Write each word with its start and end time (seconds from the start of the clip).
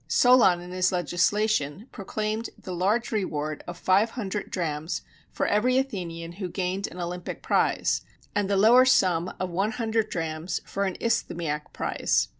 Solon 0.07 0.61
in 0.61 0.71
his 0.71 0.91
legislation 0.91 1.87
proclaimed 1.91 2.49
the 2.57 2.73
large 2.73 3.11
reward 3.11 3.63
of 3.67 3.77
500 3.77 4.49
drams 4.49 5.03
for 5.31 5.45
every 5.45 5.77
Athenian 5.77 6.31
who 6.31 6.49
gained 6.49 6.87
an 6.87 6.99
Olympic 6.99 7.43
prize, 7.43 8.01
and 8.33 8.49
the 8.49 8.57
lower 8.57 8.83
sum 8.83 9.31
of 9.39 9.51
100 9.51 10.09
drams 10.09 10.59
for 10.65 10.85
an 10.85 10.97
Isthmiac 10.99 11.71
prize. 11.71 12.29